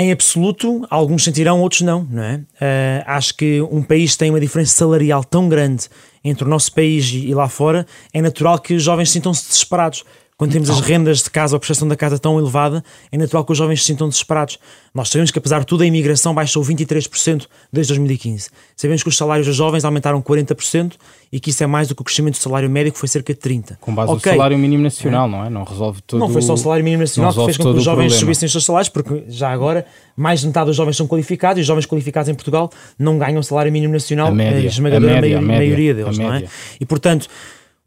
[0.00, 2.36] Em absoluto, alguns sentirão, outros não, não é?
[2.36, 5.88] Uh, acho que um país tem uma diferença salarial tão grande
[6.22, 7.84] entre o nosso país e, lá fora,
[8.14, 10.04] é natural que os jovens sintam-se desesperados.
[10.38, 13.44] Quando temos as rendas de casa ou a prestação da casa tão elevada, é natural
[13.44, 14.56] que os jovens se sintam desesperados.
[14.94, 18.48] Nós sabemos que, apesar de tudo, a imigração baixou 23% desde 2015.
[18.76, 20.92] Sabemos que os salários dos jovens aumentaram 40%
[21.32, 23.34] e que isso é mais do que o crescimento do salário médio, que foi cerca
[23.34, 23.78] de 30%.
[23.80, 24.30] Com base okay.
[24.30, 25.28] no salário mínimo nacional, é.
[25.28, 25.50] não é?
[25.50, 27.82] Não resolve todo Não foi só o salário mínimo nacional que fez com que os
[27.82, 29.84] jovens subissem os seus salários, porque já agora
[30.16, 33.42] mais de metade dos jovens são qualificados e os jovens qualificados em Portugal não ganham
[33.42, 36.44] salário mínimo nacional, a, média, a esmagadora a média, maioria, a maioria deles, não é?
[36.80, 37.26] E portanto,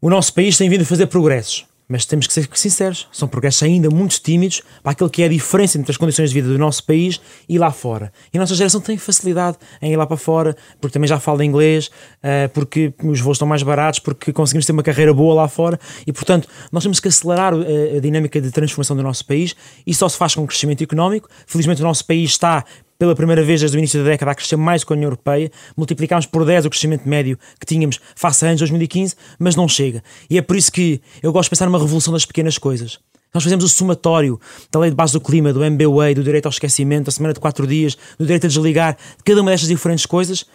[0.02, 3.62] o nosso país tem vindo a fazer progressos mas temos que ser sinceros, são progressos
[3.64, 6.58] ainda muito tímidos para aquilo que é a diferença entre as condições de vida do
[6.58, 8.10] nosso país e lá fora.
[8.32, 11.44] E a nossa geração tem facilidade em ir lá para fora, porque também já fala
[11.44, 15.48] inglês, uh, porque os voos estão mais baratos, porque conseguimos ter uma carreira boa lá
[15.48, 19.54] fora e, portanto, nós temos que acelerar eh, a dinâmica de transformação do nosso país
[19.86, 21.28] e só se faz com crescimento económico.
[21.46, 22.64] Felizmente, o nosso país está
[23.02, 25.50] pela primeira vez desde o início da década a crescer mais que a União Europeia,
[25.76, 30.04] multiplicámos por 10 o crescimento médio que tínhamos face a anos 2015, mas não chega.
[30.30, 33.00] E é por isso que eu gosto de pensar numa revolução das pequenas coisas.
[33.34, 36.50] Nós fazemos o somatório da lei de base do clima, do MBWay, do direito ao
[36.50, 40.06] esquecimento, da semana de 4 dias, do direito a desligar, de cada uma destas diferentes
[40.06, 40.46] coisas,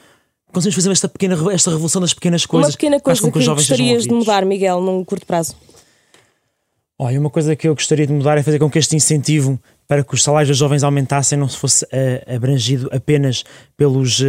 [0.53, 2.69] conseguimos fazer esta, pequena, esta revolução das pequenas coisas.
[2.69, 5.53] Uma pequena coisa que, que gostarias de mudar, Miguel, num curto prazo?
[6.99, 10.03] Olha, uma coisa que eu gostaria de mudar é fazer com que este incentivo para
[10.03, 13.43] que os salários dos jovens aumentassem não se fosse uh, abrangido apenas
[13.77, 14.25] pelos, uh,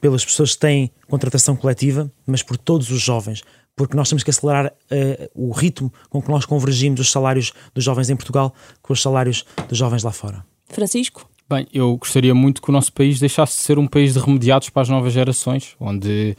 [0.00, 3.42] pelas pessoas que têm contratação coletiva, mas por todos os jovens.
[3.74, 7.82] Porque nós temos que acelerar uh, o ritmo com que nós convergimos os salários dos
[7.82, 10.44] jovens em Portugal com os salários dos jovens lá fora.
[10.68, 11.28] Francisco?
[11.48, 14.68] Bem, eu gostaria muito que o nosso país deixasse de ser um país de remediados
[14.68, 16.36] para as novas gerações, onde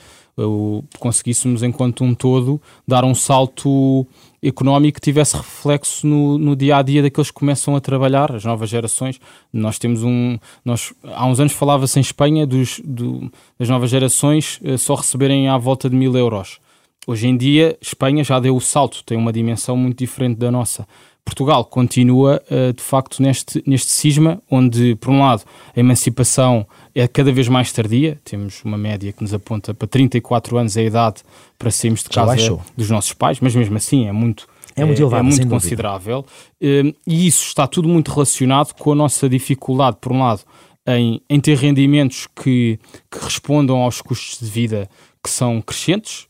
[1.00, 4.06] conseguíssemos, enquanto um todo, dar um salto
[4.42, 8.70] económico tivesse reflexo no, no, dia a dia daqueles que começam a trabalhar, as novas
[8.70, 9.20] gerações.
[9.52, 10.38] Nós temos um.
[10.64, 15.48] Nós, há uns anos falava-se em Espanha dos, do, das novas gerações uh, só receberem
[15.48, 16.60] à volta de mil euros.
[17.06, 20.86] Hoje em dia, Espanha já deu o salto, tem uma dimensão muito diferente da nossa.
[21.28, 25.44] Portugal continua, uh, de facto, neste, neste cisma, onde, por um lado,
[25.76, 30.58] a emancipação é cada vez mais tardia, temos uma média que nos aponta para 34
[30.58, 31.24] anos a idade
[31.60, 35.20] para sairmos de casa dos nossos pais, mas mesmo assim é muito, é muito, elevado,
[35.20, 36.26] é muito considerável.
[36.62, 40.42] Hum, e isso está tudo muito relacionado com a nossa dificuldade, por um lado,
[40.88, 42.80] em, em ter rendimentos que,
[43.12, 44.90] que respondam aos custos de vida
[45.22, 46.26] que são crescentes,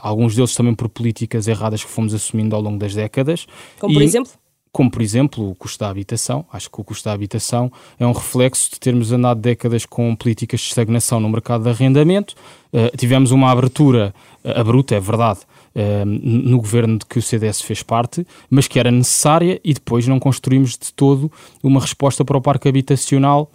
[0.00, 3.46] alguns deles também por políticas erradas que fomos assumindo ao longo das décadas.
[3.80, 4.30] Como por exemplo?
[4.72, 6.44] Como por exemplo o custo da habitação.
[6.50, 10.60] Acho que o custo da habitação é um reflexo de termos andado décadas com políticas
[10.60, 12.34] de estagnação no mercado de arrendamento.
[12.72, 15.40] Uh, tivemos uma abertura uh, abrupta, é verdade,
[15.76, 20.08] uh, no governo de que o CDS fez parte, mas que era necessária e depois
[20.08, 21.30] não construímos de todo
[21.62, 23.52] uma resposta para o parque habitacional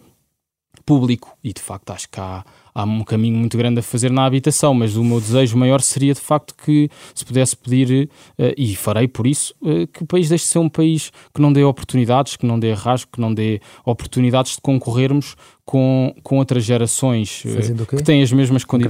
[0.86, 1.36] público.
[1.44, 2.46] E de facto acho que há
[2.78, 6.14] há um caminho muito grande a fazer na habitação, mas o meu desejo maior seria
[6.14, 10.30] de facto que se pudesse pedir, uh, e farei por isso, uh, que o país
[10.30, 13.34] deixe de ser um país que não dê oportunidades, que não dê rasgo, que não
[13.34, 15.36] dê oportunidades de concorrermos
[15.68, 18.88] com, com outras gerações uh, que têm as mesmas condições.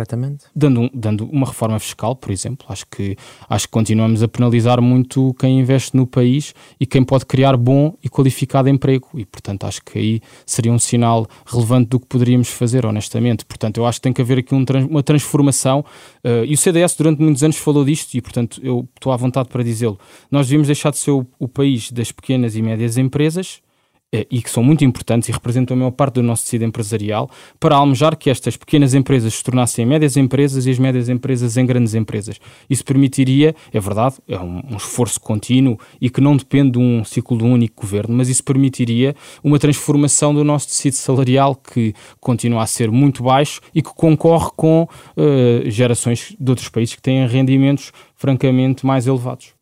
[0.55, 2.67] Dando, dando uma reforma fiscal, por exemplo.
[2.69, 3.17] Acho que,
[3.49, 7.97] acho que continuamos a penalizar muito quem investe no país e quem pode criar bom
[8.03, 9.09] e qualificado emprego.
[9.15, 13.43] E, portanto, acho que aí seria um sinal relevante do que poderíamos fazer, honestamente.
[13.43, 15.83] Portanto, eu acho que tem que haver aqui um, uma transformação.
[16.23, 19.49] Uh, e o CDS, durante muitos anos, falou disto e, portanto, eu estou à vontade
[19.49, 19.99] para dizê-lo.
[20.29, 23.66] Nós devíamos deixar de ser o, o país das pequenas e médias empresas eh,
[24.11, 27.75] e que são muito importantes e representam a maior parte do nosso tecido empresarial, para
[27.75, 31.93] almejar que estas pequenas empresas se tornassem médias empresas e as médias empresas em grandes
[31.93, 32.39] empresas.
[32.69, 37.03] Isso permitiria, é verdade, é um, um esforço contínuo e que não depende de um
[37.03, 41.93] ciclo de um único governo, mas isso permitiria uma transformação do nosso tecido salarial que
[42.19, 47.01] continua a ser muito baixo e que concorre com uh, gerações de outros países que
[47.01, 49.56] têm rendimentos francamente mais elevados.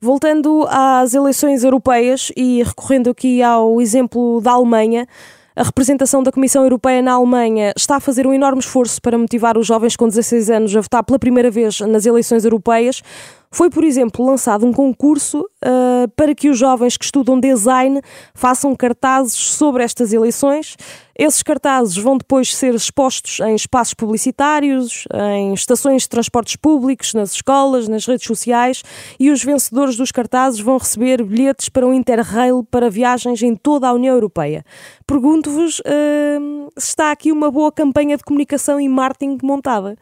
[0.00, 5.08] Voltando às eleições europeias e recorrendo aqui ao exemplo da Alemanha,
[5.56, 9.58] a representação da Comissão Europeia na Alemanha está a fazer um enorme esforço para motivar
[9.58, 13.02] os jovens com 16 anos a votar pela primeira vez nas eleições europeias.
[13.50, 18.00] Foi, por exemplo, lançado um concurso uh, para que os jovens que estudam design
[18.34, 20.76] façam cartazes sobre estas eleições.
[21.18, 27.32] Esses cartazes vão depois ser expostos em espaços publicitários, em estações de transportes públicos, nas
[27.32, 28.84] escolas, nas redes sociais
[29.18, 33.88] e os vencedores dos cartazes vão receber bilhetes para o Interrail para viagens em toda
[33.88, 34.64] a União Europeia.
[35.06, 39.96] Pergunto-vos uh, se está aqui uma boa campanha de comunicação e marketing montada.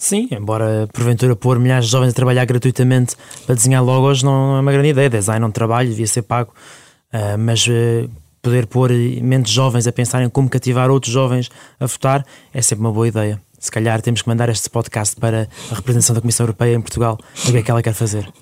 [0.00, 4.60] Sim, embora porventura pôr milhares de jovens a trabalhar gratuitamente para desenhar logos não é
[4.60, 5.10] uma grande ideia.
[5.10, 6.52] Design é um trabalho, devia ser pago,
[7.12, 8.08] uh, mas uh,
[8.40, 12.84] poder pôr mentes jovens a pensar em como cativar outros jovens a votar é sempre
[12.84, 13.42] uma boa ideia.
[13.58, 17.18] Se calhar temos que mandar este podcast para a representação da Comissão Europeia em Portugal,
[17.48, 18.32] o que é que ela quer fazer.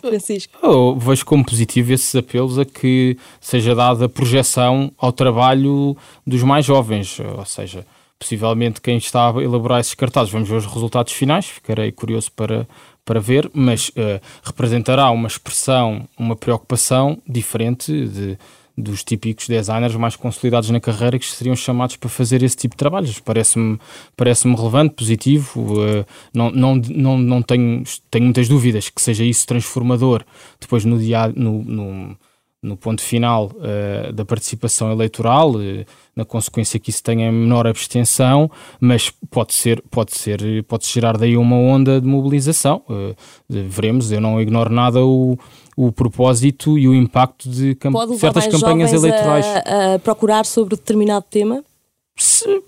[0.00, 0.58] Francisco.
[0.62, 5.94] Eu vejo como positivo esses apelos a que seja dada projeção ao trabalho
[6.26, 7.86] dos mais jovens, ou seja,
[8.20, 10.30] possivelmente quem está a elaborar esses cartazes.
[10.30, 12.68] Vamos ver os resultados finais, ficarei curioso para,
[13.04, 18.38] para ver, mas uh, representará uma expressão, uma preocupação diferente de,
[18.76, 22.78] dos típicos designers mais consolidados na carreira que seriam chamados para fazer esse tipo de
[22.78, 23.18] trabalhos.
[23.20, 23.78] Parece-me
[24.14, 25.72] parece relevante, positivo.
[25.72, 30.22] Uh, não, não, não, não tenho, tenho muitas dúvidas que seja isso transformador
[30.60, 32.16] depois no dia no, no
[32.62, 38.50] no ponto final uh, da participação eleitoral, uh, na consequência que isso tenha menor abstenção,
[38.78, 42.82] mas pode ser, pode ser, pode gerar daí uma onda de mobilização.
[42.88, 43.16] Uh,
[43.48, 45.38] veremos, eu não ignoro nada o,
[45.76, 49.46] o propósito e o impacto de camp certas campanhas eleitorais.
[49.46, 51.64] A, a procurar sobre determinado tema?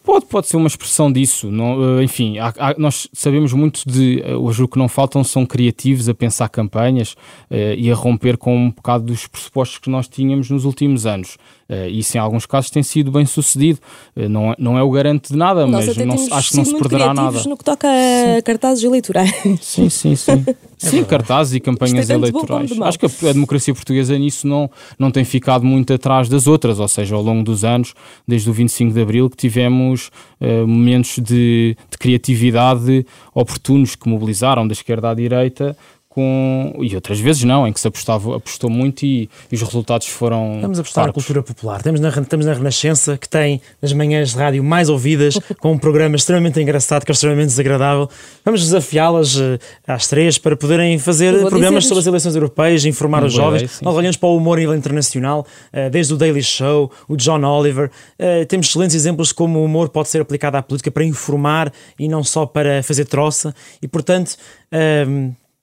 [0.04, 1.50] Pode, pode ser uma expressão disso.
[1.50, 4.20] Não, eh, enfim, há, há, nós sabemos muito de.
[4.22, 7.12] Eh, hoje o que não faltam são criativos a pensar campanhas
[7.50, 11.36] uh, e a romper com um bocado dos pressupostos que nós tínhamos nos últimos anos.
[11.72, 13.80] Uh, isso em alguns casos tem sido bem sucedido.
[14.14, 16.64] Uh, não, é, não é o garante de nada, nós mas não, acho que não
[16.66, 17.42] se perderá nada.
[17.48, 18.42] no que toca a sim.
[18.44, 19.32] cartazes eleitorais.
[19.62, 20.44] Sim, sim, sim.
[20.84, 22.72] É sim, cartazes e campanhas é eleitorais.
[22.80, 26.80] Acho que a, a, democracia portuguesa nisso não, não tem ficado muito atrás das outras,
[26.80, 27.94] ou seja, ao longo dos anos,
[28.26, 34.66] desde o 25 de Abril, que tivemos uh, momentos de, de criatividade oportunos que mobilizaram
[34.66, 35.76] da esquerda à direita
[36.14, 40.06] com e outras vezes não, em que se apostava, apostou muito e, e os resultados
[40.06, 40.58] foram.
[40.60, 41.22] Vamos apostar fartos.
[41.22, 41.76] na cultura popular.
[41.78, 45.78] Estamos na, estamos na Renascença, que tem as manhãs de rádio mais ouvidas, com um
[45.78, 48.10] programa extremamente engraçado, que é extremamente desagradável.
[48.44, 53.32] Vamos desafiá-las uh, às três para poderem fazer programas sobre as eleições europeias, informar os
[53.32, 53.62] jovens.
[53.62, 57.90] Ideia, Nós olhamos para o humor internacional, uh, desde o Daily Show, o John Oliver.
[58.18, 61.72] Uh, temos excelentes exemplos de como o humor pode ser aplicado à política para informar
[61.98, 63.54] e não só para fazer troça.
[63.80, 64.36] E, portanto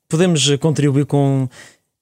[0.10, 1.48] podemos contribuir com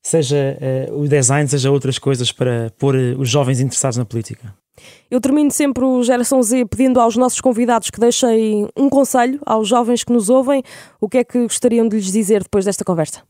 [0.02, 0.58] seja
[0.90, 4.56] uh, o design, seja outras coisas para pôr uh, os jovens interessados na política.
[5.10, 9.68] Eu termino sempre o Geração Z pedindo aos nossos convidados que deixem um conselho aos
[9.68, 10.64] jovens que nos ouvem.
[11.02, 13.22] O que é que gostariam de lhes dizer depois desta conversa?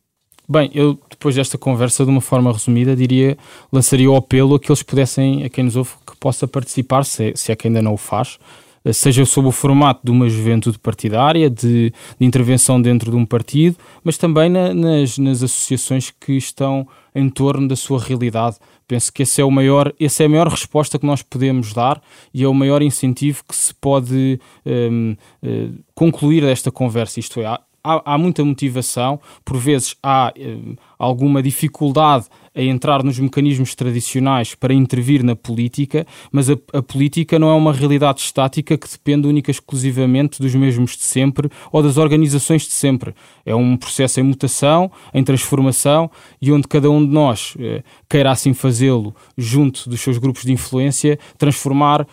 [0.49, 3.37] Bem, eu depois desta conversa, de uma forma resumida, diria,
[3.71, 7.33] lançaria o apelo a que eles pudessem, a quem nos ouve, que possa participar, se,
[7.35, 10.79] se é que ainda não o faz, eh, seja sob o formato de uma juventude
[10.79, 16.33] partidária, de, de intervenção dentro de um partido, mas também na, nas, nas associações que
[16.33, 18.57] estão em torno da sua realidade.
[18.87, 22.01] Penso que esse é o maior, essa é a maior resposta que nós podemos dar
[22.33, 27.19] e é o maior incentivo que se pode um, uh, eh, concluir desta conversa.
[27.19, 33.19] Isto é, há, há, muita motivação, por vezes há um, alguma dificuldade a entrar nos
[33.19, 38.77] mecanismos tradicionais para intervir na política, mas a, a, política não é uma realidade estática
[38.77, 43.13] que depende única e exclusivamente dos mesmos de sempre ou das organizações de sempre.
[43.45, 46.09] É um processo em mutação, em transformação
[46.41, 50.51] e onde cada um de nós eh, queira assim fazê-lo junto dos seus grupos de
[50.51, 52.07] influência, transformar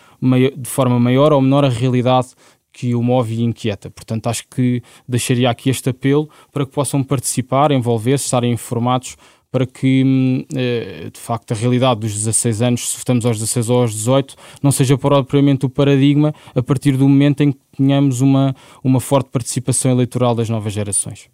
[0.57, 2.29] de forma maior ou menor a realidade
[2.75, 3.89] que o move e inquieta.
[3.89, 9.15] Portanto, acho que deixaria aqui este apelo para que possam participar, envolver-se, estarem informados
[9.49, 13.69] para que, hum, eh, de facto, a realidade dos 16 anos, se estamos aos 16
[13.69, 18.19] ou aos 18, não seja propriamente o paradigma a partir do momento em que tenhamos
[18.19, 21.29] uma, uma forte participação eleitoral das novas gerações.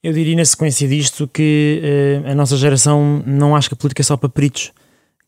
[0.00, 1.82] Eu diria, na sequência disto, que
[2.24, 4.70] uh, a nossa geração não acha que a política é só para peritos,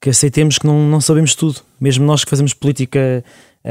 [0.01, 1.61] que aceitemos que não, não sabemos tudo.
[1.81, 3.25] Mesmo nós que fazemos política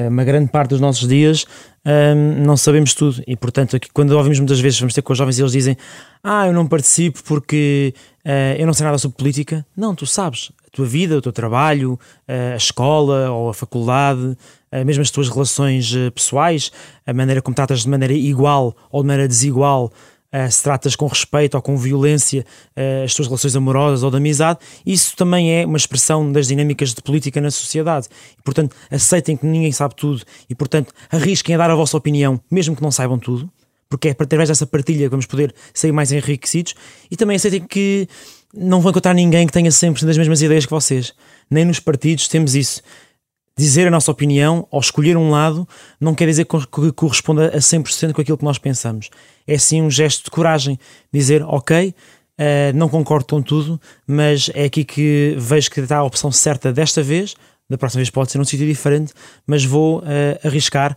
[0.05, 1.45] uma grande parte dos nossos dias,
[1.87, 3.23] um, não sabemos tudo.
[3.25, 5.77] E, portanto, aqui, quando ouvimos muitas vezes, vamos ter com os jovens e eles dizem:
[6.21, 7.93] Ah, eu não participo porque
[8.25, 9.65] uh, eu não sei nada sobre política.
[9.75, 10.51] Não, tu sabes.
[10.67, 11.93] A tua vida, o teu trabalho,
[12.27, 16.71] uh, a escola ou a faculdade, uh, mesmo as tuas relações pessoais,
[17.05, 19.91] a maneira como tratas de maneira igual ou de maneira desigual
[20.49, 24.59] se tratas com respeito ou com violência uh, as tuas relações amorosas ou de amizade,
[24.85, 28.07] isso também é uma expressão das dinâmicas de política na sociedade.
[28.37, 32.39] E, portanto, aceitem que ninguém sabe tudo e, portanto, arrisquem a dar a vossa opinião,
[32.51, 33.49] mesmo que não saibam tudo,
[33.89, 36.75] porque é através dessa partilha que vamos poder sair mais enriquecidos
[37.09, 38.07] e também aceitem que
[38.53, 41.13] não vão encontrar ninguém que tenha sempre das mesmas ideias que vocês.
[41.49, 42.81] Nem nos partidos temos isso.
[43.57, 45.67] Dizer a nossa opinião ou escolher um lado
[45.99, 49.09] não quer dizer que corresponda a 100% com aquilo que nós pensamos.
[49.47, 50.79] É sim um gesto de coragem.
[51.11, 51.93] Dizer, ok,
[52.39, 56.71] Uh, não concordo com tudo, mas é aqui que vejo que está a opção certa
[56.71, 57.35] desta vez.
[57.67, 59.11] Da próxima vez pode ser um sítio diferente,
[59.45, 60.03] mas vou uh,
[60.43, 60.95] arriscar,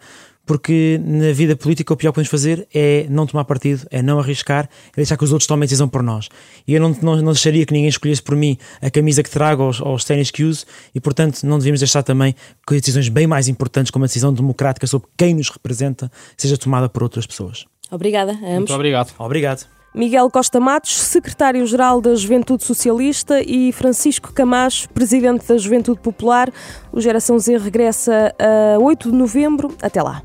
[0.51, 4.19] porque na vida política o pior que podemos fazer é não tomar partido, é não
[4.19, 6.29] arriscar, é deixar que os outros tomem a decisão por nós.
[6.67, 9.63] E eu não, não, não deixaria que ninguém escolhesse por mim a camisa que trago
[9.63, 12.35] ou, ou os ténis que uso, e portanto não devíamos deixar também
[12.67, 16.89] que decisões bem mais importantes, como a decisão democrática sobre quem nos representa, seja tomada
[16.89, 17.65] por outras pessoas.
[17.89, 18.55] Obrigada a ambos.
[18.55, 19.15] Muito obrigado.
[19.21, 19.67] Obrigado.
[19.95, 26.51] Miguel Costa Matos, secretário-geral da Juventude Socialista, e Francisco Camacho, presidente da Juventude Popular.
[26.91, 29.77] O Geração Z regressa a 8 de novembro.
[29.81, 30.25] Até lá.